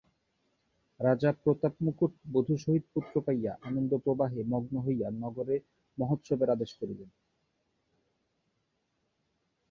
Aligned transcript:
রাজা 0.99 1.29
প্রতাপমুকুট 1.43 2.11
বধূসহিত 2.31 2.83
পুত্র 2.93 3.13
পাইয়া 3.25 3.53
আনন্দপ্রবাহে 3.61 4.41
মগ্ন 4.43 4.73
হইয়া 4.79 5.07
নগরে 5.23 5.55
মহোৎসবের 5.97 6.49
আদেশ 6.49 6.71
করিলেন। 6.79 7.09